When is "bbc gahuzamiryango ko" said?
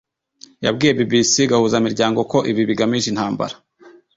0.99-2.37